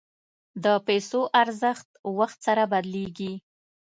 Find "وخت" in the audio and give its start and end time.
2.17-2.37